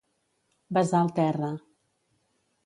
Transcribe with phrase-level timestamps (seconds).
[0.77, 1.51] Besar el terra.